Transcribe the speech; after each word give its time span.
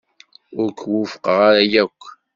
Ur 0.61 0.69
k-wufqeɣ 0.77 1.37
ara 1.49 1.61
yakk. 1.71 2.01